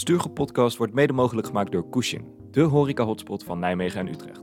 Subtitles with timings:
[0.00, 4.42] Stuurgroep Podcast wordt mede mogelijk gemaakt door Kushin, de horeca-hotspot van Nijmegen en Utrecht.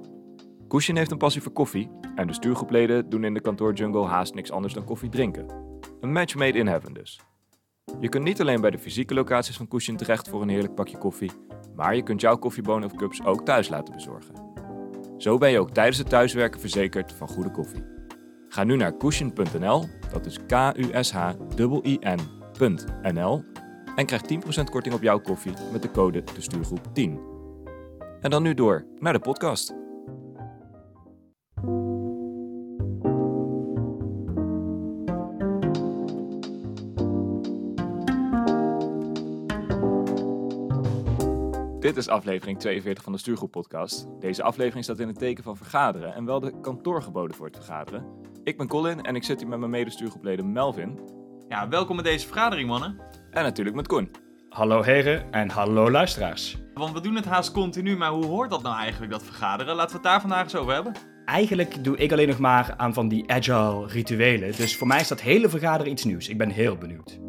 [0.68, 4.52] Kushin heeft een passie voor koffie en de stuurgroepleden doen in de kantoorjungle haast niks
[4.52, 5.46] anders dan koffie drinken.
[6.02, 7.20] Een match made in heaven dus.
[8.00, 10.98] Je kunt niet alleen bij de fysieke locaties van Kushin terecht voor een heerlijk pakje
[10.98, 11.32] koffie,
[11.76, 14.36] maar je kunt jouw koffiebonen of cups ook thuis laten bezorgen.
[15.18, 17.84] Zo ben je ook tijdens het thuiswerken verzekerd van goede koffie.
[18.48, 21.06] Ga nu naar kushin.nl, dat is K-U-S-H-I-N.nl
[23.98, 27.20] en krijg 10% korting op jouw koffie met de code de stuurgroep 10.
[28.22, 29.76] En dan nu door naar de podcast.
[41.80, 44.08] Dit is aflevering 42 van de Stuurgroep Podcast.
[44.20, 48.06] Deze aflevering staat in het teken van vergaderen en wel de kantoorgeboden voor het vergaderen.
[48.44, 51.00] Ik ben Colin en ik zit hier met mijn medestuurgroepleden Melvin
[51.48, 53.00] Ja, welkom bij deze vergadering, mannen.
[53.38, 54.12] En natuurlijk met Koen.
[54.50, 56.58] Hallo heren en hallo luisteraars.
[56.74, 59.76] Want we doen het haast continu, maar hoe hoort dat nou eigenlijk, dat vergaderen?
[59.76, 60.94] Laten we het daar vandaag eens over hebben.
[61.26, 64.56] Eigenlijk doe ik alleen nog maar aan van die agile rituelen.
[64.58, 66.30] Dus voor mij is dat hele vergaderen iets nieuws.
[66.30, 67.20] Ik ben heel benieuwd.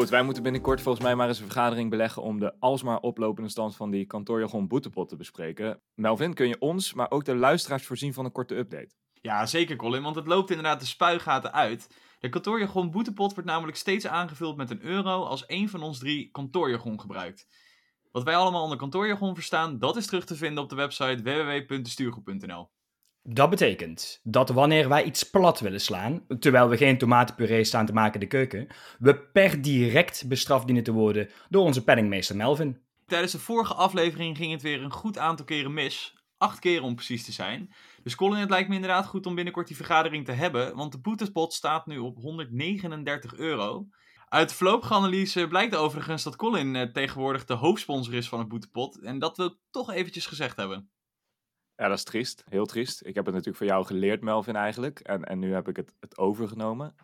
[0.00, 3.50] Goed, wij moeten binnenkort volgens mij maar eens een vergadering beleggen om de alsmaar oplopende
[3.50, 5.82] stand van die kantoorjargon boetepot te bespreken.
[5.94, 8.94] Melvin, kun je ons, maar ook de luisteraars voorzien van een korte update?
[9.12, 11.96] Ja, zeker Colin, want het loopt inderdaad de spuigaten uit.
[12.18, 16.30] De kantoorjargon boetepot wordt namelijk steeds aangevuld met een euro als één van ons drie
[16.30, 17.46] kantoorjargon gebruikt.
[18.10, 22.70] Wat wij allemaal onder kantoorjargon verstaan, dat is terug te vinden op de website www.stuurgroep.nl.
[23.22, 27.92] Dat betekent dat wanneer wij iets plat willen slaan, terwijl we geen tomatenpuree staan te
[27.92, 28.66] maken in de keuken,
[28.98, 32.80] we per direct bestraft dienen te worden door onze penningmeester Melvin.
[33.06, 36.18] Tijdens de vorige aflevering ging het weer een goed aantal keren mis.
[36.38, 37.74] Acht keren om precies te zijn.
[38.02, 40.76] Dus Colin, het lijkt me inderdaad goed om binnenkort die vergadering te hebben.
[40.76, 43.86] Want de boetespot staat nu op 139 euro.
[44.28, 48.48] Uit de voorlopige analyse blijkt overigens dat Colin eh, tegenwoordig de hoofdsponsor is van het
[48.48, 49.00] boetepot.
[49.00, 50.90] En dat wil toch eventjes gezegd hebben.
[51.80, 52.44] Ja, dat is triest.
[52.48, 53.06] Heel triest.
[53.06, 54.98] Ik heb het natuurlijk van jou geleerd, Melvin, eigenlijk.
[54.98, 56.94] En, en nu heb ik het, het overgenomen.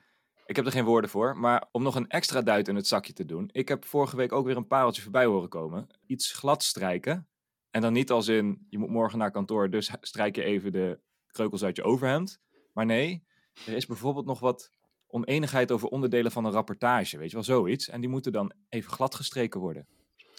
[0.47, 3.12] Ik heb er geen woorden voor, maar om nog een extra duit in het zakje
[3.12, 3.48] te doen.
[3.53, 5.86] Ik heb vorige week ook weer een pareltje voorbij horen komen.
[6.06, 7.28] Iets glad strijken.
[7.70, 11.00] En dan niet als in, je moet morgen naar kantoor, dus strijk je even de
[11.26, 12.41] kreukels uit je overhemd.
[12.72, 13.26] Maar nee,
[13.66, 14.70] er is bijvoorbeeld nog wat
[15.06, 17.19] oneenigheid over onderdelen van een rapportage.
[17.19, 17.88] Weet je wel, zoiets.
[17.88, 19.86] En die moeten dan even glad gestreken worden.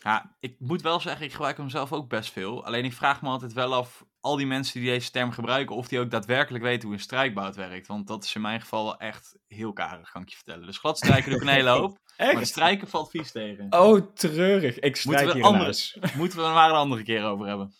[0.03, 2.65] Ja, ik moet wel zeggen, ik gebruik hem zelf ook best veel.
[2.65, 5.87] Alleen ik vraag me altijd wel af, al die mensen die deze term gebruiken, of
[5.87, 7.87] die ook daadwerkelijk weten hoe een strijkbout werkt.
[7.87, 10.65] Want dat is in mijn geval echt heel karig, kan ik je vertellen.
[10.65, 13.67] Dus glad strijken doe ik een hele hoop, maar strijken valt vies tegen.
[13.69, 14.79] Oh, treurig.
[14.79, 17.73] Ik strijk Moeten we, hier anders, moeten we er maar een andere keer over hebben.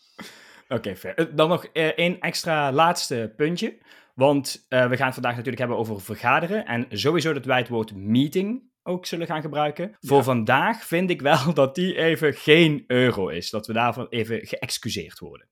[0.68, 1.16] Oké, fair.
[1.16, 3.78] Eh, Dan nog eh, één extra laatste puntje.
[4.16, 6.66] Want eh, we gaan het vandaag natuurlijk hebben over vergaderen.
[6.66, 9.96] En sowieso dat wij het woord meeting ook zullen gaan gebruiken.
[10.00, 13.50] Voor vandaag vind ik wel dat die even geen euro is.
[13.50, 15.48] Dat we daarvan even geëxcuseerd worden.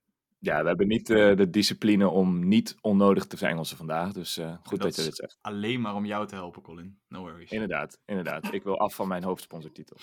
[0.45, 4.11] Ja, we hebben niet eh, de discipline om niet onnodig te Engelsen vandaag.
[4.11, 5.37] Dus eh, goed dat, je dit zegt.
[5.41, 6.97] Alleen maar om jou te helpen, Colin.
[7.07, 7.51] No worries.
[7.51, 8.51] Inderdaad, inderdaad.
[8.53, 9.97] Ik wil af van mijn hoofdsponsortitel.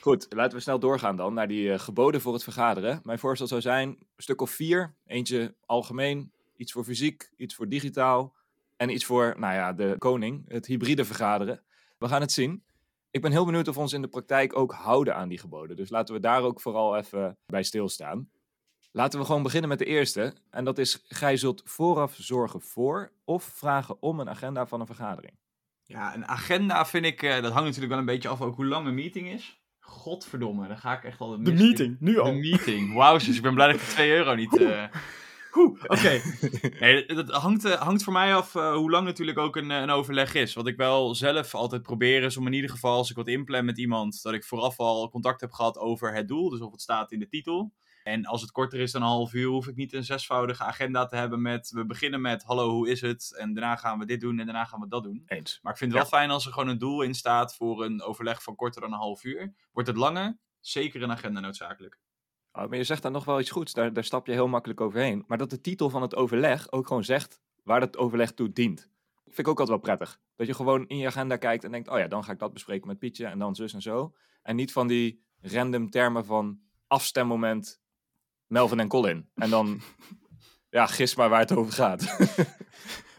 [0.00, 3.00] Goed, laten we snel doorgaan dan naar die eh, geboden voor het vergaderen.
[3.02, 4.94] Mijn voorstel zou zijn een stuk of vier.
[5.06, 8.34] Eentje algemeen, iets voor fysiek, iets voor digitaal.
[8.76, 11.62] En iets voor, nou ja, de koning, het hybride vergaderen.
[11.98, 12.62] We gaan het zien.
[13.10, 15.76] Ik ben heel benieuwd of we ons in de praktijk ook houden aan die geboden.
[15.76, 18.28] Dus laten we daar ook vooral even bij stilstaan.
[18.96, 20.34] Laten we gewoon beginnen met de eerste.
[20.50, 24.86] En dat is, gij zult vooraf zorgen voor of vragen om een agenda van een
[24.86, 25.38] vergadering.
[25.82, 28.66] Ja, een agenda vind ik, eh, dat hangt natuurlijk wel een beetje af ook hoe
[28.66, 29.60] lang een meeting is.
[29.80, 32.32] Godverdomme, dan ga ik echt al De meeting, nu De al.
[32.32, 32.94] meeting.
[32.94, 34.60] Wauw, dus ik ben blij dat ik de 2 euro niet.
[34.60, 34.84] eh
[35.54, 36.20] Oeh, oké.
[36.80, 39.90] Nee, dat hangt, eh, hangt voor mij af eh, hoe lang natuurlijk ook een, een
[39.90, 40.54] overleg is.
[40.54, 43.64] Wat ik wel zelf altijd probeer is om in ieder geval, als ik wat inplan
[43.64, 46.48] met iemand, dat ik vooraf al contact heb gehad over het doel.
[46.50, 47.72] Dus of het staat in de titel.
[48.06, 51.06] En als het korter is dan een half uur, hoef ik niet een zesvoudige agenda
[51.06, 51.70] te hebben met...
[51.70, 53.36] We beginnen met, hallo, hoe is het?
[53.38, 55.22] En daarna gaan we dit doen en daarna gaan we dat doen.
[55.26, 55.58] Eens.
[55.62, 58.02] Maar ik vind het wel fijn als er gewoon een doel in staat voor een
[58.02, 59.54] overleg van korter dan een half uur.
[59.72, 60.38] Wordt het langer?
[60.60, 61.98] Zeker een agenda noodzakelijk.
[62.52, 64.80] Oh, maar je zegt daar nog wel iets goeds, daar, daar stap je heel makkelijk
[64.80, 65.24] overheen.
[65.26, 68.90] Maar dat de titel van het overleg ook gewoon zegt waar dat overleg toe dient.
[69.24, 70.20] Vind ik ook altijd wel prettig.
[70.36, 72.52] Dat je gewoon in je agenda kijkt en denkt, oh ja, dan ga ik dat
[72.52, 74.14] bespreken met Pietje en dan zus en zo.
[74.42, 77.84] En niet van die random termen van afstemmoment
[78.46, 79.28] Melvin en Colin.
[79.34, 79.80] En dan,
[80.70, 82.16] ja, gis maar waar het over gaat.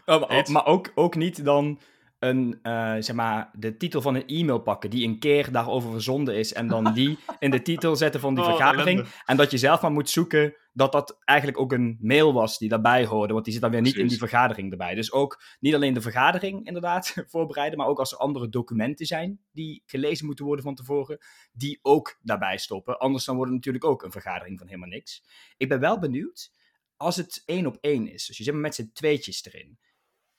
[0.06, 1.78] Oh, maar maar ook, ook niet dan
[2.18, 6.36] een, eh, zeg maar, de titel van een e-mail pakken die een keer daarover verzonden
[6.36, 8.98] is en dan die in de titel zetten van die Oh, vergadering.
[8.98, 9.16] ellende.
[9.24, 12.68] En dat je zelf maar moet zoeken dat dat eigenlijk ook een mail was die
[12.68, 14.94] daarbij hoorde, want die zit dan weer niet in die vergadering erbij.
[14.94, 19.40] Dus ook niet alleen de vergadering inderdaad voorbereiden, maar ook als er andere documenten zijn
[19.52, 21.18] die gelezen moeten worden van tevoren,
[21.52, 22.98] die ook daarbij stoppen.
[22.98, 25.22] Anders dan wordt het natuurlijk ook een vergadering van helemaal niks.
[25.56, 26.50] Ik ben wel benieuwd,
[26.96, 29.78] als het één op één is, dus je zit met z'n tweetjes erin,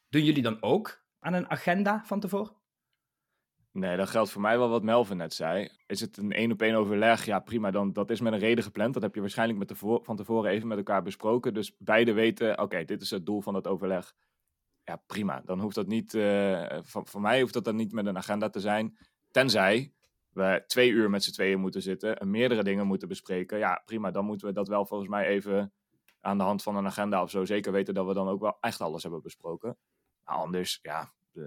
[0.09, 2.57] doen jullie dan ook aan een agenda van tevoren?
[3.71, 5.69] Nee, dat geldt voor mij wel wat Melvin net zei.
[5.87, 7.25] Is het een één op één overleg?
[7.25, 7.71] Ja, prima.
[7.71, 8.93] Dan, dat is met een reden gepland.
[8.93, 11.53] Dat heb je waarschijnlijk met tevo- van tevoren even met elkaar besproken.
[11.53, 14.13] Dus beide weten, oké, dit is het doel van dat overleg.
[14.83, 15.41] Ja, prima.
[15.45, 18.49] Dan hoeft dat niet, eh, van, voor mij hoeft dat dan niet met een agenda
[18.49, 18.97] te zijn.
[19.31, 19.93] Tenzij
[20.29, 23.57] we twee uur met z'n tweeën moeten zitten en meerdere dingen moeten bespreken.
[23.57, 24.11] Ja, prima.
[24.11, 25.73] Dan moeten we dat wel volgens mij even
[26.21, 28.57] aan de hand van een agenda of zo zeker weten dat we dan ook wel
[28.59, 29.77] echt alles hebben besproken.
[30.29, 31.43] Anders, ja, eh,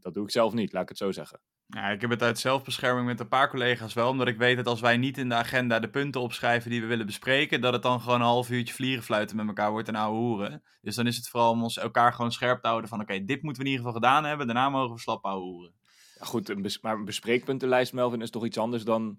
[0.00, 1.40] dat doe ik zelf niet, laat ik het zo zeggen.
[1.66, 4.66] Ja, ik heb het uit zelfbescherming met een paar collega's wel, omdat ik weet dat
[4.66, 7.82] als wij niet in de agenda de punten opschrijven die we willen bespreken, dat het
[7.82, 10.62] dan gewoon een half uurtje vliegen fluiten met elkaar wordt en ouwe hoeren.
[10.80, 13.42] Dus dan is het vooral om ons elkaar gewoon scherp te houden van oké, dit
[13.42, 15.74] moeten we in ieder geval gedaan hebben, daarna mogen we slap ouwe hoeren.
[16.18, 19.18] Ja, goed, een maar een bespreekpuntenlijst, Melvin, is toch iets anders dan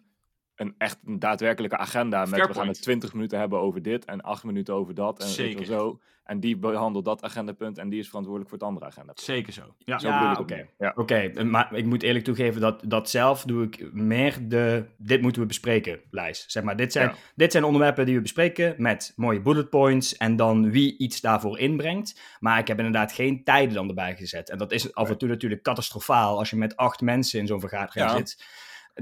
[0.57, 2.19] een echt een daadwerkelijke agenda.
[2.19, 2.75] Met Fair we gaan point.
[2.75, 5.19] het 20 minuten hebben over dit en 8 minuten over dat.
[5.19, 5.65] En Zeker.
[5.65, 5.99] zo.
[6.23, 9.11] En die behandelt dat agendapunt en die is verantwoordelijk voor het andere agenda.
[9.15, 9.61] Zeker zo.
[9.77, 10.67] Ja, Zo oké.
[10.77, 10.93] Ja.
[10.95, 15.41] Oké, maar ik moet eerlijk toegeven dat, dat zelf doe ik meer de dit moeten
[15.41, 16.51] we bespreken lijst.
[16.51, 17.15] Zeg maar, dit zijn, Ja.
[17.35, 21.59] dit zijn onderwerpen die we bespreken met mooie bullet points en dan wie iets daarvoor
[21.59, 22.19] inbrengt.
[22.39, 24.49] Maar ik heb inderdaad geen tijden dan erbij gezet.
[24.49, 27.59] En dat is af en toe natuurlijk catastrofaal als je met acht mensen in zo'n
[27.59, 28.15] vergadering Ja.
[28.17, 28.43] zit.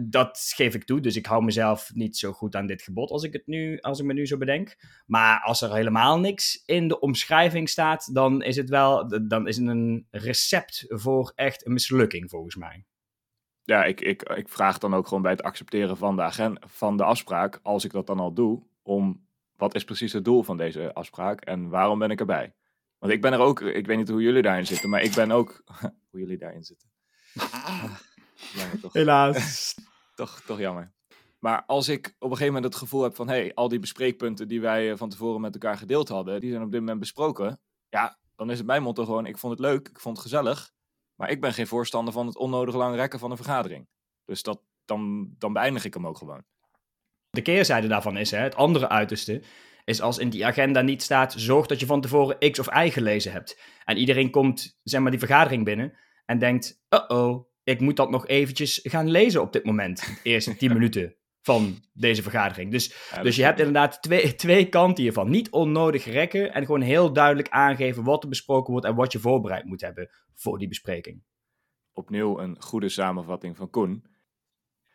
[0.02, 3.24] Dat geef ik toe, dus ik hou mezelf niet zo goed aan dit gebod als
[3.24, 4.76] ik, het nu, als ik me nu zo bedenk.
[5.06, 9.58] Maar als er helemaal niks in de omschrijving staat, dan is het wel dan is
[9.58, 12.86] het een recept voor echt een mislukking, volgens mij.
[13.64, 16.98] Ja, ik, ik, ik vraag dan ook gewoon bij het accepteren van de, agenda, van
[16.98, 20.58] de afspraak, als ik dat dan al doe, om wat is precies het doel van
[20.58, 22.54] deze afspraak en waarom ben ik erbij?
[23.00, 25.32] Want ik ben er ook, ik weet niet hoe jullie daarin zitten, maar ik ben
[25.32, 25.64] ook,
[26.10, 26.90] hoe jullie daarin zitten.
[28.54, 28.94] Jammer toch?
[28.94, 29.76] Helaas.
[30.16, 30.94] Toch, toch jammer.
[31.40, 33.28] Maar als ik op een gegeven moment het gevoel heb van...
[33.28, 36.40] hé, hey, al die bespreekpunten die wij eh, van tevoren met elkaar gedeeld hadden...
[36.40, 37.60] die zijn op dit moment besproken.
[37.90, 39.26] Ja, dan is het mijn motto gewoon...
[39.26, 40.72] ik vond het leuk, ik vond het gezellig...
[41.16, 43.88] maar ik ben geen voorstander van het onnodig lang rekken van een vergadering.
[44.26, 46.44] Dus dat, dan, dan beëindig ik hem ook gewoon.
[47.30, 49.44] De keerzijde daarvan is, hè, het andere uiterste,
[49.84, 52.90] is als in die agenda niet staat, zorg dat je van tevoren X of Y
[52.90, 53.60] gelezen hebt.
[53.84, 58.28] En iedereen komt, zeg maar, die vergadering binnen en denkt, uh-oh, ik moet dat nog
[58.28, 60.00] eventjes gaan lezen op dit moment.
[60.00, 62.72] De eerste 10 minuten van deze vergadering.
[62.72, 65.30] Dus, Ja, dus je hebt inderdaad twee, twee kanten hiervan.
[65.30, 69.20] Niet onnodig rekken en gewoon heel duidelijk aangeven wat er besproken wordt en wat je
[69.20, 71.24] voorbereid moet hebben voor die bespreking.
[71.94, 74.06] Opnieuw een goede samenvatting van Koen.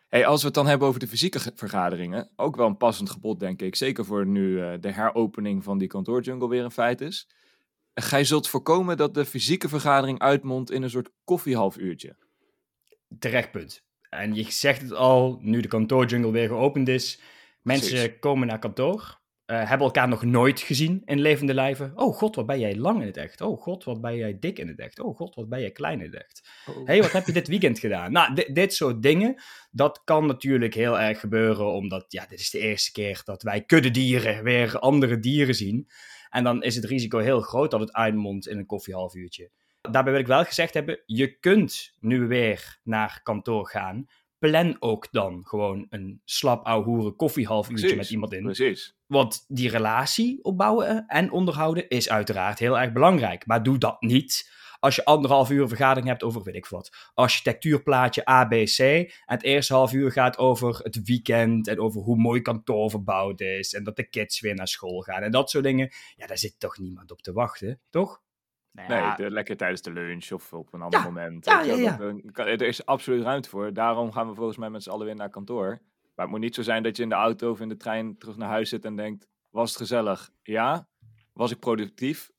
[0.08, 2.30] Hey, als we het dan hebben over de fysieke ge- vergaderingen...
[2.36, 3.76] ook wel een passend gebod, denk ik.
[3.76, 7.30] Zeker voor nu eh, de heropening van die kantoorjungle weer een feit is...
[7.94, 12.16] Gij zult voorkomen dat de fysieke vergadering uitmondt in een soort koffiehalfuurtje.
[13.18, 13.84] Terecht punt.
[14.08, 17.20] En je zegt het al, nu de kantoorjungle weer geopend is.
[17.62, 18.18] Mensen Precies.
[18.20, 21.92] komen naar kantoor, eh, hebben elkaar nog nooit gezien in levende lijven.
[21.94, 23.40] Oh god, wat ben jij lang in het echt.
[23.40, 25.00] Oh god, wat ben jij dik in het echt.
[25.00, 26.48] Oh god, wat ben jij klein in het echt.
[26.66, 26.86] Oh.
[26.86, 28.12] hey, wat heb je dit weekend gedaan?
[28.12, 32.50] Nou, di- dit soort dingen, dat kan natuurlijk heel erg gebeuren, omdat ja, dit is
[32.50, 35.88] de eerste keer dat wij kuddedieren weer andere dieren zien.
[36.30, 39.50] En dan is het risico heel groot dat het uitmondt in een koffiehalfuurtje.
[39.80, 44.06] Daarbij wil ik wel gezegd hebben, je kunt nu weer naar kantoor gaan.
[44.38, 48.42] Plan ook dan gewoon een slap ouwe koffiehalfuurtje Precies, met iemand in.
[48.42, 48.94] Precies.
[49.06, 53.46] Want die relatie opbouwen en onderhouden is uiteraard heel erg belangrijk.
[53.46, 57.10] Maar doe dat niet als je anderhalf uur een vergadering hebt over, weet ik wat,
[57.14, 58.78] architectuurplaatje ABC.
[58.78, 63.40] En het eerste half uur gaat over het weekend en over hoe mooi kantoor verbouwd
[63.40, 63.74] is.
[63.74, 65.90] En dat de kids weer naar school gaan en dat soort dingen.
[66.16, 68.22] Ja, daar zit toch niemand op te wachten, toch?
[68.72, 71.44] Nou Nee, ja, de- lekker tijdens de lunch of op een ander Ja, moment.
[71.44, 71.96] ja, ja,
[72.32, 73.72] kan- er is absoluut ruimte voor.
[73.72, 75.68] Daarom gaan we volgens mij met z'n allen weer naar kantoor.
[76.14, 78.18] Maar het moet niet zo zijn dat je in de auto of in de trein
[78.18, 79.28] terug naar huis zit en denkt...
[79.50, 80.30] Was het gezellig?
[80.42, 80.88] Ja.
[81.32, 82.30] Was ik productief?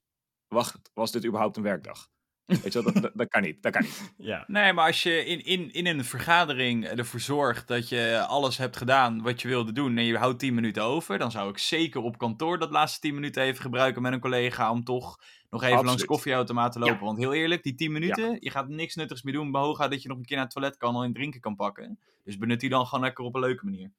[0.47, 2.09] Wacht, was dit überhaupt een werkdag?
[2.45, 3.61] Weet je wel, dat, dat, dat kan niet.
[3.63, 4.13] Dat kan niet.
[4.17, 4.43] Ja.
[4.47, 8.77] Nee, maar als je in, in, in een vergadering ervoor zorgt dat je alles hebt
[8.77, 12.01] gedaan wat je wilde doen en je houdt 10 minuten over, dan zou ik zeker
[12.01, 15.19] op kantoor dat laatste 10 minuten even gebruiken met een collega om toch
[15.51, 16.05] nog even langs de Absoluut.
[16.05, 16.95] koffieautomaat te lopen.
[16.95, 17.01] Ja.
[17.01, 20.07] Want heel eerlijk, die 10 minuten, je gaat niks nuttigs meer doen, behoog dat je
[20.07, 21.99] nog een keer naar het toilet kan en een drinken kan pakken.
[22.23, 23.91] Dus benut die dan gewoon lekker op een leuke manier.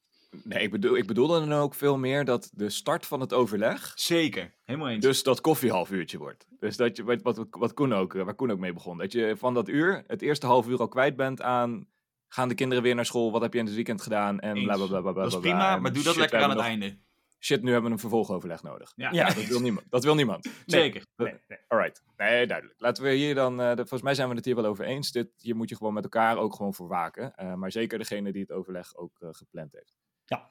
[0.44, 3.92] Nee, ik bedoel, ik bedoelde dan ook veel meer dat de start van het overleg
[3.94, 5.04] Zeker, helemaal eens.
[5.04, 6.47] dus dat koffiehalf uurtje wordt.
[6.61, 9.35] Dus dat je, wat, wat, wat Koen ook, waar Koen ook mee begon, dat je
[9.38, 11.87] van dat uur het eerste half uur al kwijt bent aan
[12.28, 14.76] gaan de kinderen weer naar school, wat heb je in het weekend gedaan en bla
[14.76, 15.12] bla bla bla.
[15.12, 16.97] bla, dat is prima, maar doe dat lekker aan het nog- einde.
[17.45, 18.93] Shit, nu hebben we een vervolgoverleg nodig.
[18.97, 19.27] Ja, Ja.
[19.35, 19.87] Dat wil niemand.
[19.91, 20.49] Dat wil niemand.
[20.67, 21.07] zeker.
[21.17, 21.59] Nee, nee.
[21.69, 22.03] Alright.
[22.17, 22.81] Nee, duidelijk.
[22.81, 25.13] Laten we hier dan, eh, de- volgens mij zijn we het hier wel over eens.
[25.13, 27.35] Dit, hier moet je gewoon met elkaar ook gewoon voor waken.
[27.35, 29.99] Eh, maar zeker degene die het overleg ook eh, gepland heeft.
[30.25, 30.49] Ja.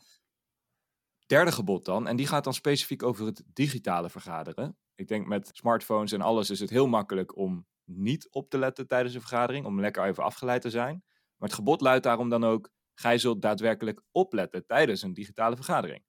[1.25, 4.77] Derde gebod dan, en die gaat dan specifiek over het digitale vergaderen.
[4.95, 8.87] Ik denk met smartphones en alles is het heel makkelijk om niet op te letten
[8.87, 11.03] tijdens een vergadering, om lekker even afgeleid te zijn.
[11.37, 16.03] Maar het gebod luidt daarom dan ook, gij zult daadwerkelijk opletten tijdens een digitale vergadering.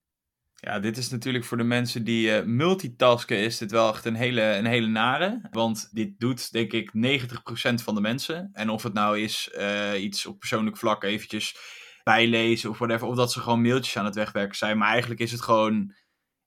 [0.65, 4.15] Ja, dit is natuurlijk voor de mensen die eh, multitasken, is dit wel echt een
[4.15, 5.49] hele, een hele nare.
[5.51, 8.51] Want dit doet, denk ik, 90% van de mensen.
[8.53, 11.57] En of het nou is eh, iets op persoonlijk vlak eventjes
[12.03, 13.07] bijlezen of whatever.
[13.07, 14.79] Of dat ze gewoon mailtjes aan het wegwerken zijn.
[14.79, 15.95] Maar eigenlijk is het gewoon,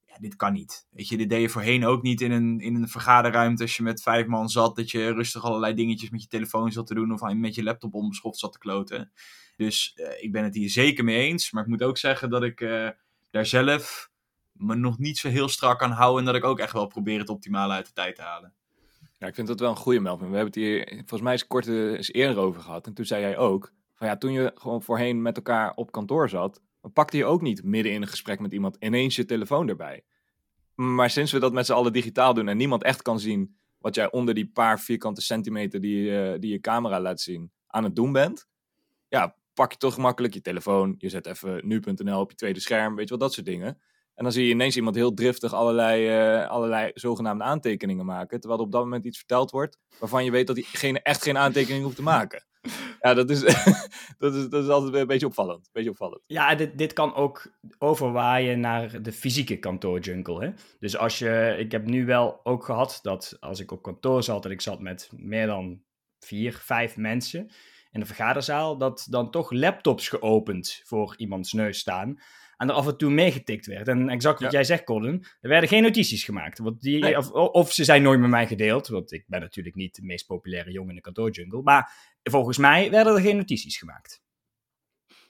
[0.06, 0.88] ja, dit kan niet.
[0.90, 3.84] Weet je, dit deed je voorheen ook niet in een, in een vergaderruimte als je
[3.84, 4.76] met vijf man zat.
[4.76, 7.94] Dat je rustig allerlei dingetjes met je telefoon zat te doen of met je laptop
[7.94, 9.12] onbeschoft zat te kloten.
[9.56, 11.52] Dus eh, ik ben het hier zeker mee eens.
[11.52, 12.62] Maar ik moet ook zeggen dat ik...
[13.36, 14.10] daar zelf
[14.52, 16.20] me nog niet zo heel strak aan hou.
[16.20, 18.54] En dat ik ook echt wel probeer het optimale uit de tijd te halen.
[19.18, 20.30] Ja, ik vind dat wel een goede Melvin.
[20.30, 22.88] We hebben het hier volgens mij eens kort eens eerder over gehad.
[22.88, 26.30] En toen zei jij ook, van ja, toen je gewoon voorheen met elkaar op kantoor
[26.30, 29.70] zat, dan pakte je ook niet midden in een gesprek met iemand ineens je telefoon
[29.70, 30.04] erbij.
[30.76, 33.96] Maar sinds we dat met z'n allen digitaal doen en niemand echt kan zien wat
[33.96, 37.96] jij onder die paar vierkante centimeter die, eh, die je camera laat zien aan het
[37.96, 38.48] doen bent,
[39.08, 42.96] ja, pak je toch gemakkelijk je telefoon, je zet even nu.nl op je tweede scherm,
[42.96, 43.78] weet je wel, dat soort dingen.
[44.16, 48.40] En dan zie je ineens iemand heel driftig allerlei, eh, allerlei zogenaamde aantekeningen maken.
[48.40, 51.38] Terwijl er op dat moment iets verteld wordt waarvan je weet dat diegene echt geen
[51.38, 52.44] aantekening hoeft te maken.
[53.02, 53.40] Ja, dat is,
[54.18, 55.70] dat is, dat is altijd een beetje opvallend.
[55.72, 56.22] Beetje opvallend.
[56.28, 60.46] Ja, dit, dit kan ook overwaaien naar de fysieke kantoorjungle.
[60.46, 60.52] Hè?
[60.80, 64.46] Dus als je, ik heb nu wel ook gehad dat als ik op kantoor zat
[64.46, 65.82] en ik zat met meer dan
[66.20, 67.52] vier, vijf mensen
[67.96, 72.20] in de vergaderzaal, dat dan toch laptops geopend voor iemands neus staan.
[72.58, 73.88] En er af en toe meegetikt werd.
[73.88, 74.58] En exact wat Ja.
[74.58, 76.60] jij zegt, Colin, er werden geen notities gemaakt.
[76.60, 77.18] Want die, Nee.
[77.18, 80.26] of, of ze zijn nooit met mij gedeeld, want ik ben natuurlijk niet de meest
[80.26, 81.62] populaire jongen in de kantoorjungle.
[81.62, 81.92] Maar
[82.24, 84.24] volgens mij werden er geen notities gemaakt.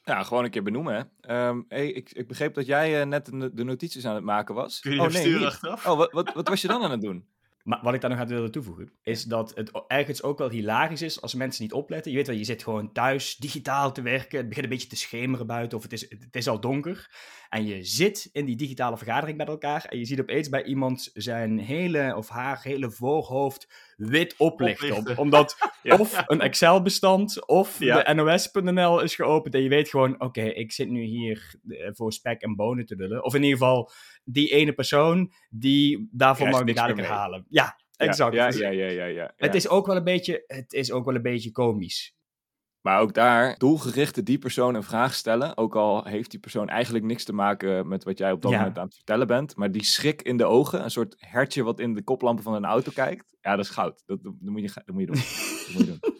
[0.04, 0.96] Ja, gewoon een keer benoemen.
[0.96, 1.34] Hè.
[1.34, 4.80] Ehm, hey, ik, ik begreep dat jij eh, net de, notities aan het maken was.
[4.80, 5.48] Kun je oh, die sturen niet.
[5.48, 5.86] achteraf?
[5.88, 7.26] Oh, wat, wat, wat was je dan aan het doen?
[7.66, 11.02] Maar wat ik daar nog aan wilde toevoegen, is dat het ergens ook wel hilarisch
[11.02, 12.12] is als mensen niet opletten.
[12.12, 14.38] Je weet wel, je zit gewoon thuis digitaal te werken.
[14.38, 17.10] Het begint een beetje te schemeren buiten of het is, het is al donker.
[17.50, 21.10] En je zit in die digitale vergadering met elkaar en je ziet opeens bij iemand
[21.14, 24.92] zijn hele of haar hele voorhoofd wit oplichten.
[24.92, 25.24] Om- Oplichten.
[25.24, 25.98] omdat Ja.
[25.98, 28.04] of een Excel-bestand of Ja.
[28.04, 32.14] de NOS.nl is geopend en je weet gewoon, oké, ik zit nu hier eh, voor
[32.14, 33.24] spek en bonen te lullen.
[33.24, 33.92] Of in ieder geval
[34.24, 37.46] die ene persoon die daarvoor mag ik dadelijk halen.
[37.50, 38.34] Ja, exact.
[38.34, 41.06] Ja, Dus ja, ja, ja, ja, Het, is ook wel een beetje, het is ook
[41.06, 42.15] wel een beetje komisch.
[42.86, 45.58] Maar ook daar, doelgerichte die persoon een vraag stellen.
[45.58, 48.58] Ook al heeft die persoon eigenlijk niks te maken met wat jij op dat Ja.
[48.58, 49.56] moment aan het vertellen bent.
[49.56, 52.66] Maar die schrik in de ogen, een soort hertje wat in de koplampen van een
[52.66, 53.36] auto kijkt.
[53.42, 54.04] Ja, dat is goud.
[54.06, 55.16] Dat, dat, moet, je, dat moet je doen.
[55.16, 56.14] Dat moet je doen.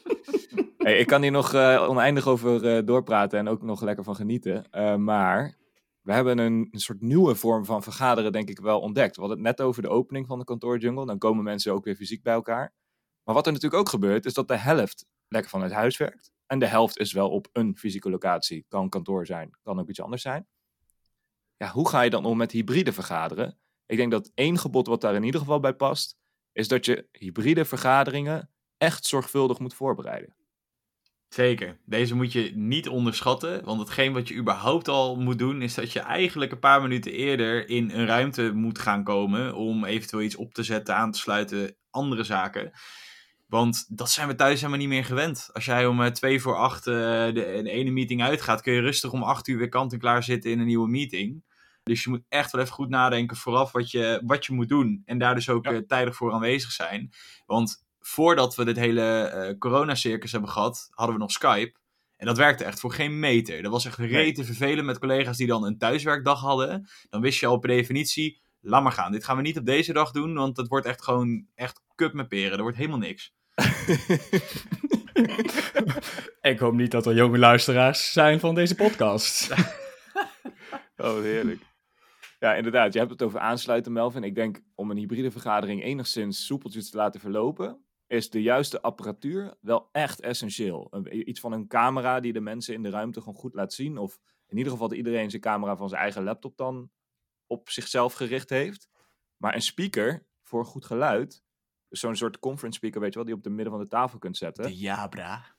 [0.78, 4.16] Hey, ik kan hier nog eh, oneindig over eh, doorpraten en ook nog lekker van
[4.16, 4.70] genieten.
[4.72, 5.56] Eh, maar
[6.02, 9.16] we hebben een, een soort nieuwe vorm van vergaderen, denk ik, wel ontdekt.
[9.16, 11.06] We hadden het net over de opening van de kantoorjungle.
[11.06, 12.74] Dan komen mensen ook weer fysiek bij elkaar.
[13.24, 16.34] Maar wat er natuurlijk ook gebeurt, is dat de helft lekker vanuit huis werkt.
[16.46, 18.66] En de helft is wel op een fysieke locatie.
[18.68, 20.48] Kan kantoor zijn, kan ook iets anders zijn.
[21.58, 23.60] Ja, hoe ga je dan om met hybride vergaderen?
[23.86, 26.18] Ik denk dat één gebod wat daar in ieder geval bij past,
[26.52, 30.36] is dat je hybride vergaderingen echt zorgvuldig moet voorbereiden.
[31.30, 31.80] Zeker.
[31.86, 33.66] Deze moet je niet onderschatten.
[33.66, 37.12] Want hetgeen wat je überhaupt al moet doen, is dat je eigenlijk een paar minuten
[37.12, 39.56] eerder in een ruimte moet gaan komen.
[39.56, 42.72] Om eventueel iets op te zetten, aan te sluiten, andere zaken.
[43.48, 45.50] Want dat zijn we thuis helemaal niet meer gewend.
[45.54, 48.82] Als jij om eh, twee voor acht eh, de, de ene meeting uitgaat, kun je
[48.82, 51.44] rustig om acht uur weer kant en klaar zitten in een nieuwe meeting.
[51.84, 55.02] Dus je moet echt wel even goed nadenken vooraf wat je, wat je moet doen.
[55.06, 55.72] En daar dus ook Ja.
[55.72, 57.14] eh, tijdig voor aanwezig zijn.
[57.46, 61.80] Want voordat we dit hele eh coronacircus hebben gehad, hadden we nog Skype.
[62.18, 63.62] En dat werkte echt voor geen meter.
[63.62, 66.88] Dat was echt rete vervelend met collega's die dan een thuiswerkdag hadden.
[67.10, 69.12] Dan wist je al per definitie, laat maar gaan.
[69.12, 72.14] Dit gaan we niet op deze dag doen, want het wordt echt gewoon echt kup
[72.14, 72.58] met peren.
[72.58, 73.34] Er wordt helemaal niks.
[76.42, 79.50] Ik hoop niet dat er jonge luisteraars zijn van deze podcast.
[80.98, 81.62] Oh, heerlijk.
[82.40, 82.94] Ja, inderdaad.
[82.94, 84.24] Je hebt het over aansluiten, Melvin.
[84.24, 89.54] Ik denk om een hybride vergadering enigszins soepeltjes te laten verlopen, is de juiste apparatuur
[89.62, 91.04] wel echt essentieel.
[91.10, 93.98] Iets van een camera die de mensen in de ruimte gewoon goed laat zien.
[93.98, 96.90] Of in ieder geval dat iedereen zijn camera van zijn eigen laptop dan
[97.48, 98.90] op zichzelf gericht heeft.
[99.38, 101.44] Maar een speaker voor goed geluid,
[101.90, 104.20] zo'n soort conference speaker, weet je wel, die je op de midden van de tafel
[104.20, 104.64] kunt zetten.
[104.64, 105.54] De Jabra.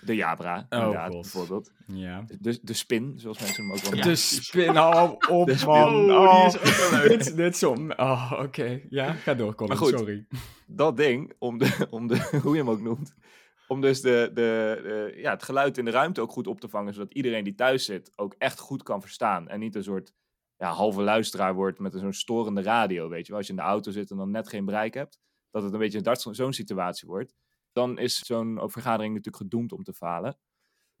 [0.00, 1.20] De Jabra, Oh, inderdaad, God.
[1.20, 1.72] bijvoorbeeld.
[1.86, 2.24] Ja.
[2.40, 3.96] De, de spin, zoals mensen hem ook wel Ja.
[3.96, 4.12] noemen.
[4.14, 5.68] De spin, hou op, De spin.
[5.68, 6.10] man.
[6.10, 7.08] Oh, Oh, die is ook wel leuk.
[7.24, 7.62] dit, dit.
[7.96, 8.80] Oh, oké.
[8.88, 9.72] Ja, ga door, Colin.
[9.76, 9.98] Maar goed.
[9.98, 10.26] Sorry.
[10.66, 13.14] dat ding, om de, om de, hoe je hem ook noemt,
[13.68, 16.68] om dus de, de, de- ja, het geluid in de ruimte ook goed op te
[16.68, 19.48] vangen, zodat iedereen die thuis zit ook echt goed kan verstaan.
[19.48, 20.12] En niet een soort
[20.56, 23.36] ja, halve luisteraar wordt met een zo'n storende radio, weet je wel.
[23.36, 25.18] Als je in de auto zit en dan net geen bereik hebt,
[25.56, 27.34] dat het een beetje een zo'n situatie wordt.
[27.72, 30.38] Dan is zo'n vergadering natuurlijk gedoemd om te falen.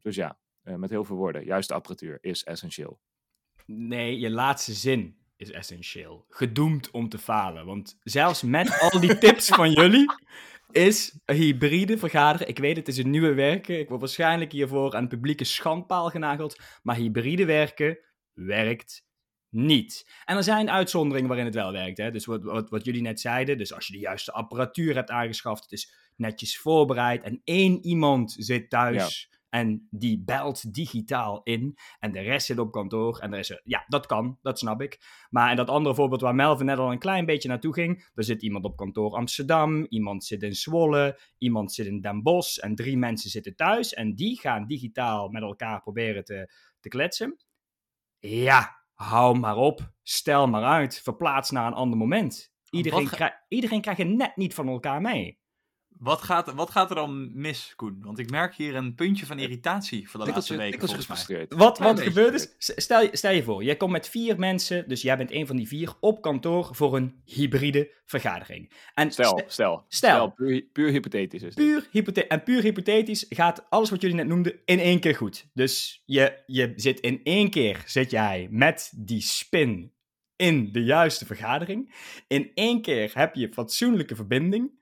[0.02, 3.00] Dus ja, eh, met heel veel woorden, juiste apparatuur is essentieel.
[3.66, 6.24] Nee, je laatste zin is essentieel.
[6.28, 7.66] Gedoemd om te falen.
[7.66, 10.12] Want zelfs met al die tips van jullie
[10.70, 12.48] is een hybride vergaderen.
[12.48, 13.78] Ik weet, het is een nieuwe werken.
[13.78, 16.58] Ik word waarschijnlijk hiervoor aan publieke schandpaal genageld.
[16.82, 17.98] Maar hybride werken
[18.32, 19.05] werkt
[19.56, 20.20] niet.
[20.24, 21.98] En er zijn uitzonderingen waarin het wel werkt.
[21.98, 22.10] Hè?
[22.10, 23.58] Dus wat, wat, wat jullie net zeiden.
[23.58, 25.62] Dus als je de juiste apparatuur hebt aangeschaft.
[25.62, 27.22] Het is netjes voorbereid.
[27.22, 29.30] En één iemand zit thuis.
[29.48, 31.78] En die belt digitaal in.
[31.98, 33.18] En de rest zit op kantoor.
[33.18, 35.00] En er is er, ja, dat kan, dat snap ik.
[35.30, 38.10] Maar in dat andere voorbeeld waar Melvin net al een klein beetje naartoe ging.
[38.14, 39.86] Er zit iemand op kantoor Amsterdam.
[39.88, 41.20] Iemand zit in Zwolle.
[41.38, 42.58] Iemand zit in Den Bosch.
[42.58, 43.94] En drie mensen zitten thuis.
[43.94, 47.36] En die gaan digitaal met elkaar proberen te, te kletsen.
[48.18, 49.92] Ja, hou maar op.
[50.02, 51.00] Stel maar uit.
[51.02, 52.52] Verplaats naar een ander moment.
[52.70, 55.38] Iedereen, krijg- iedereen krijgt het net niet van elkaar mee.
[55.98, 57.98] Wat gaat, wat gaat er dan mis, Koen?
[58.00, 61.16] Want ik merk hier een puntje van irritatie voor de laatste weken, volgens mij.
[61.16, 61.54] gefrustreerd.
[61.54, 64.88] Wat, wat gebeurt is, s- stel, je- stel je voor, jij komt met vier mensen,
[64.88, 68.72] dus jij bent een van die vier, op kantoor voor een hybride vergadering.
[68.94, 70.30] En Stel, ste- stel, Stel.
[70.30, 74.52] puur, puur hypothetisch is puur, hypothe- en puur hypothetisch gaat alles wat jullie net noemden
[74.64, 75.46] in één keer goed.
[75.54, 79.92] Dus je, je zit in één keer, zit jij met die spin
[80.36, 81.94] in de juiste vergadering.
[82.28, 84.75] In één keer heb je fatsoenlijke verbinding.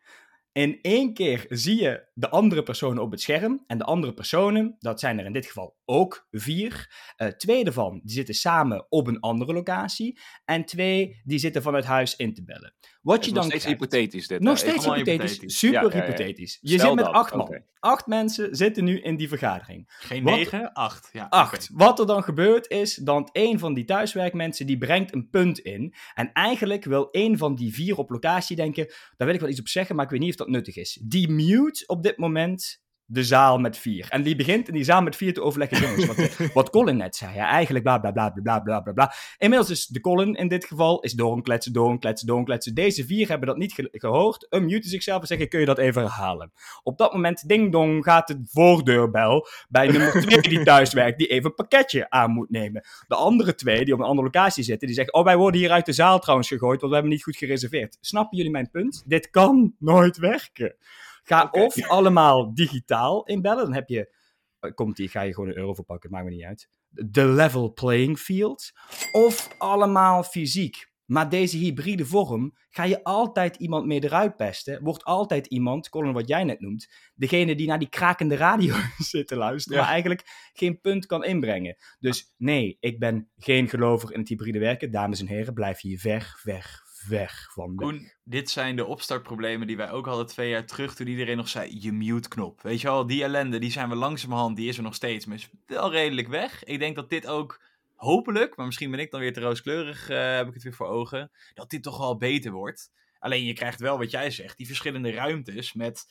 [0.54, 3.64] In één keer zie je de andere personen op het scherm.
[3.66, 6.92] En de andere personen, dat zijn er in dit geval ook vier.
[7.16, 10.18] Eh, twee daarvan die zitten samen op een andere locatie.
[10.44, 12.74] En twee die zitten vanuit huis in te bellen.
[13.02, 14.40] Wat je nog dan steeds krijgt- hypothetisch dit.
[14.40, 15.14] nog steeds hypothetisch.
[15.30, 15.58] hypothetisch.
[15.58, 16.02] Super Ja, ja, ja.
[16.04, 16.58] hypothetisch.
[16.60, 17.62] Je Stel zit met dat, acht man.
[17.78, 19.84] Acht mensen zitten nu in die vergadering.
[19.98, 21.08] Geen Wat- negen, acht.
[21.12, 21.68] Ja, Acht.
[21.72, 25.94] Wat er dan gebeurt is dat een van die thuiswerkmensen die brengt een punt in.
[26.14, 28.86] En eigenlijk wil een van die vier op locatie denken,
[29.16, 30.98] daar wil ik wel iets op zeggen, maar ik weet niet of dat nuttig is.
[31.02, 34.06] Die mute op dit moment de zaal met vier.
[34.08, 35.80] En die begint in die zaal met vier te overleggen.
[35.80, 37.34] Jongens, wat, wat Colin net zei.
[37.34, 39.12] Ja, eigenlijk bla bla bla bla bla bla bla.
[39.38, 42.38] Inmiddels is de Colin in dit geval is door een kletsen door een kletsen door
[42.38, 44.46] een kletsen Deze vier hebben dat niet gehoord gehoord.
[44.50, 46.52] Unmuten zichzelf en zeggen: Kun je dat even herhalen?
[46.82, 51.26] Op dat moment, ding dong, gaat de voordeurbel bij nummer twee die thuis werkt, die
[51.26, 52.84] even een pakketje aan moet nemen.
[53.06, 55.70] De andere twee die op een andere locatie zitten, die zeggen: Oh, wij worden hier
[55.70, 57.96] uit de zaal trouwens gegooid, want we hebben niet goed gereserveerd.
[58.00, 59.02] Snappen jullie mijn punt?
[59.06, 60.76] Dit kan nooit werken.
[61.24, 64.14] Ga of allemaal digitaal inbellen, dan heb je,
[64.60, 66.68] eh, komt die, ga je gewoon een euro voor pakken, maakt me niet uit.
[66.88, 68.72] De level playing field.
[69.12, 70.92] Of allemaal fysiek.
[71.04, 74.82] Maar deze hybride vorm ga je altijd iemand mee eruit pesten.
[74.82, 79.26] Wordt altijd iemand, Colin, wat jij net noemt, degene die naar die krakende radio zit
[79.26, 79.84] te luisteren, Ja.
[79.84, 81.76] maar eigenlijk geen punt kan inbrengen.
[81.98, 84.90] Dus nee, ik ben geen gelover in het hybride werken.
[84.90, 87.74] Dames en heren, blijf hier ver, weg, weg van.
[87.74, 91.48] Koen, dit zijn de opstartproblemen die wij ook hadden twee jaar terug toen iedereen nog
[91.48, 92.62] zei, je mute-knop.
[92.62, 95.36] Weet je wel, die ellende, die zijn we langzamerhand, die is er nog steeds, maar
[95.36, 96.64] is wel redelijk weg.
[96.64, 97.62] Ik denk dat dit ook,
[97.94, 100.86] hopelijk, maar misschien ben ik dan weer te rooskleurig, eh, heb ik het weer voor
[100.88, 102.90] ogen, dat dit toch wel beter wordt.
[103.18, 106.06] Alleen je krijgt wel wat jij zegt, die verschillende ruimtes met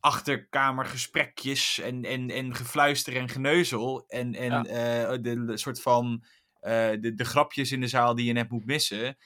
[0.00, 4.64] achterkamergesprekjes en, en, en gefluister en geneuzel en, en Ja.
[4.64, 6.24] eh, de, de soort van
[6.60, 9.16] eh, de, de grapjes in de zaal die je net moet missen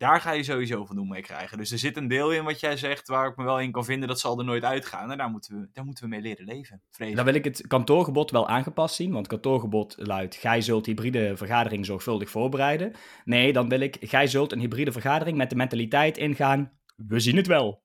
[0.00, 1.58] daar ga je sowieso van doen mee krijgen.
[1.58, 3.84] Dus er zit een deel in wat jij zegt, waar ik me wel in kan
[3.84, 5.10] vinden, dat zal er nooit uitgaan.
[5.10, 7.16] En daar moeten we, daar moeten we mee leren leven, vrees ik.
[7.16, 11.86] Dan wil ik het kantoorgebod wel aangepast zien, want kantoorgebod luidt: gij zult hybride vergadering
[11.86, 12.92] zorgvuldig voorbereiden.
[13.24, 17.36] Nee, dan wil ik: gij zult een hybride vergadering met de mentaliteit ingaan: we zien
[17.36, 17.82] het wel.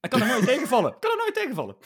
[0.00, 0.96] Dat kan er nooit tegenvallen.
[0.98, 1.76] Kan er nooit tegenvallen.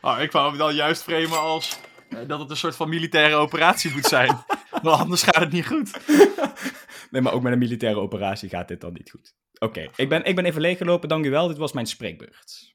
[0.00, 3.34] Oh, ik wou hem dan juist framen als eh, dat het een soort van militaire
[3.34, 4.44] operatie moet zijn.
[4.82, 5.90] Want anders gaat het niet goed.
[7.10, 9.34] Nee, maar ook met een militaire operatie gaat dit dan niet goed.
[9.58, 11.48] Oké, ik, ben, ik ben even leeggelopen, dank u wel.
[11.48, 12.74] Dit was mijn spreekbeurt.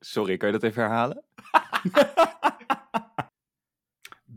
[0.00, 1.24] Sorry, kan je dat even herhalen?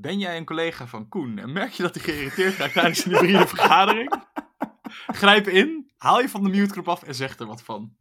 [0.06, 3.12] Ben jij een collega van Koen en merk je dat hij geïrriteerd raakt tijdens een
[3.12, 4.14] hybride vergadering?
[5.08, 7.98] Grijp in, haal je van de mute-knop af en zeg er wat van.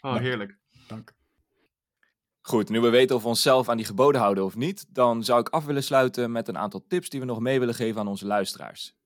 [0.00, 0.20] Oh, Dank.
[0.20, 0.58] heerlijk.
[0.86, 1.12] Dank.
[2.46, 5.40] Goed, nu we weten of we onszelf aan die geboden houden of niet, dan zou
[5.40, 8.08] ik af willen sluiten met een aantal tips die we nog mee willen geven aan
[8.08, 8.96] onze luisteraars.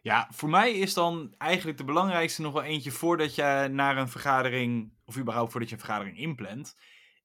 [0.00, 4.08] Ja, voor mij is dan eigenlijk de belangrijkste nog wel eentje voordat je naar een
[4.08, 6.74] vergadering, of überhaupt voordat je een vergadering inplant,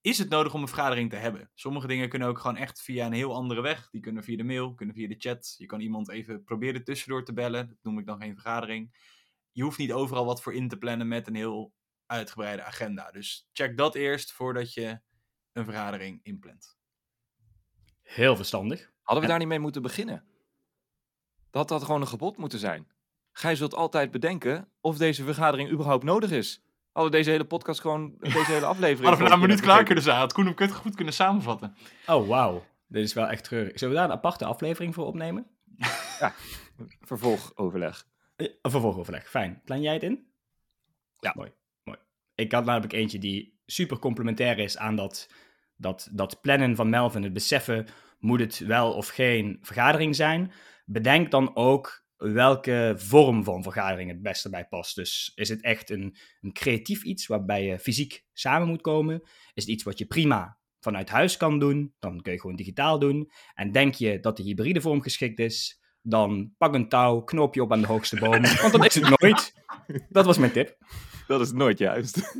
[0.02, 1.52] is het nodig om een vergadering te hebben.
[1.54, 3.90] Sommige dingen kunnen ook gewoon echt via een heel andere weg.
[3.90, 5.56] Die kunnen via de mail, kunnen via de chat.
[5.58, 7.68] Je kan iemand even proberen tussendoor te bellen.
[7.68, 8.96] Dat noem ik dan geen vergadering.
[9.52, 11.74] Je hoeft niet overal wat voor in te plannen met een heel
[12.06, 13.12] uitgebreide agenda.
[13.12, 15.02] Dus check dat eerst voordat je
[15.54, 16.78] een vergadering inplant.
[18.02, 18.92] Heel verstandig.
[19.02, 20.24] Hadden we daar niet mee moeten beginnen?
[21.52, 22.88] Dat had gewoon een gebod moeten zijn.
[23.32, 26.64] Gij zult altijd bedenken of deze vergadering überhaupt nodig is.
[26.92, 29.00] Hadden we deze hele podcast gewoon, deze hele aflevering...
[29.08, 30.18] Hadden we na een minuut klaar kunnen zijn.
[30.18, 31.76] Had Koen hem kut- goed kunnen samenvatten.
[32.08, 32.66] Oh, wauw.
[32.88, 33.80] Dit is wel echt treurig.
[33.80, 35.48] Zullen we daar een aparte aflevering voor opnemen?
[37.02, 38.08] Vervolgoverleg.
[38.36, 39.30] Eh, Een vervolgoverleg.
[39.30, 39.62] Fijn.
[39.66, 40.28] Plan jij het in?
[41.20, 41.34] Ja.
[41.36, 41.52] Mooi.
[41.84, 41.98] mooi.
[42.36, 45.30] Ik had namelijk eentje die super complementair is aan dat,
[45.76, 47.24] dat, dat plannen van Melvin.
[47.24, 47.88] Het beseffen,
[48.20, 50.52] moet het wel of geen vergadering zijn?
[50.86, 54.96] Bedenk dan ook welke vorm van vergadering het beste bij past.
[54.96, 59.22] Dus is het echt een, een creatief iets waarbij je fysiek samen moet komen?
[59.54, 61.94] Is het iets wat je prima vanuit huis kan doen?
[62.00, 63.32] Dan kun je gewoon digitaal doen.
[63.54, 65.82] En denk je dat de hybride vorm geschikt is?
[66.02, 68.42] Dan pak een touw, knoop je op aan de hoogste boom.
[68.62, 69.54] Want dat is het nooit.
[70.10, 70.78] Dat was mijn tip.
[71.28, 72.36] Dat is nooit juist.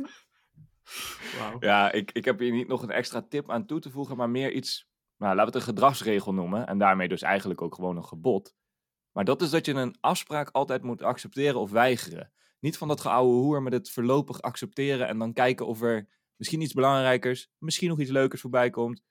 [1.58, 4.30] Ja, ik, ik heb hier niet nog een extra tip aan toe te voegen, maar
[4.30, 6.66] meer iets, nou, laten we het een gedragsregel noemen.
[6.66, 8.54] En daarmee dus eigenlijk ook gewoon een gebod.
[9.12, 12.32] Maar dat is dat je een afspraak altijd moet accepteren of weigeren.
[12.60, 16.60] Niet van dat geouwe hoer met het voorlopig accepteren en dan kijken of er misschien
[16.60, 19.02] iets belangrijkers, misschien nog iets leukers voorbij komt.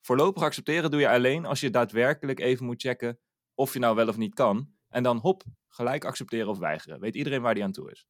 [0.00, 3.18] Voorlopig accepteren doe je alleen als je daadwerkelijk even moet checken
[3.54, 4.72] of je nou wel of niet kan.
[4.88, 7.00] En dan hop, gelijk accepteren of weigeren.
[7.00, 8.06] Weet iedereen waar die aan toe is.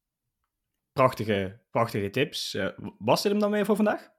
[0.95, 2.53] Prachtige, prachtige tips.
[2.53, 4.09] Eh, was dit hem dan weer voor vandaag?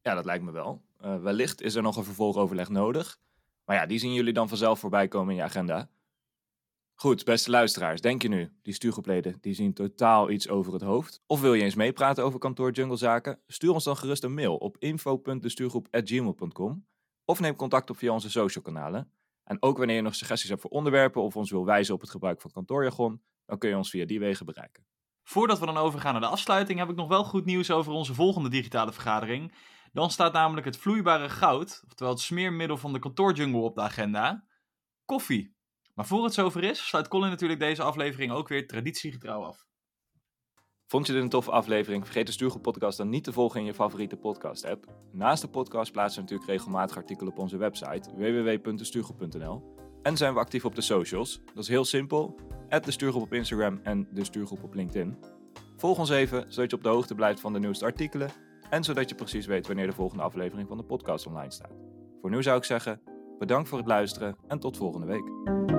[0.00, 0.84] Ja, dat lijkt me wel.
[0.98, 3.18] Eh, wellicht is er nog een vervolgoverleg nodig.
[3.64, 5.90] Maar ja, die zien jullie dan vanzelf voorbij komen in je agenda.
[6.94, 11.22] Goed, beste luisteraars, denk je nu, die stuurgroepleden, die zien totaal iets over het hoofd?
[11.26, 13.40] Of wil je eens meepraten over kantoor junglezaken?
[13.46, 16.86] Stuur ons dan gerust een mail op info.destuurgroep.gmail.com
[17.24, 19.10] of neem contact op via onze social kanalen.
[19.44, 22.10] En ook wanneer je nog suggesties hebt voor onderwerpen of ons wil wijzen op het
[22.10, 24.84] gebruik van kantoorjargon, dan kun je ons via die wegen bereiken.
[25.28, 28.14] Voordat we dan overgaan naar de afsluiting, heb ik nog wel goed nieuws over onze
[28.14, 29.54] volgende digitale vergadering.
[29.92, 34.46] Dan staat namelijk het vloeibare goud, oftewel het smeermiddel van de kantoorjungle op de agenda.
[35.04, 35.56] Koffie.
[35.94, 39.66] Maar voor het zover is, sluit Colin natuurlijk deze aflevering ook weer traditiegetrouw af.
[40.86, 42.04] Vond je dit een toffe aflevering?
[42.04, 44.86] Vergeet de Stuurgroep podcast dan niet te volgen in je favoriete podcast app.
[45.12, 49.75] Naast de podcast plaatsen we natuurlijk regelmatig artikelen op onze website www.destuurgroep.nl
[50.06, 51.40] En zijn we actief op de socials.
[51.54, 52.36] Dat is heel simpel.
[52.68, 55.16] Add de Stuurgroep op Instagram en de Stuurgroep op LinkedIn.
[55.76, 58.30] Volg ons even, zodat je op de hoogte blijft van de nieuwste artikelen
[58.70, 61.72] en zodat je precies weet wanneer de volgende aflevering van de podcast online staat.
[62.20, 63.00] Voor nu zou ik zeggen,
[63.38, 65.75] bedankt voor het luisteren en tot volgende week.